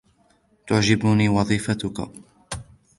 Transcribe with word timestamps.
تعجبني 0.67 1.29
وظيفتك. 1.29 2.11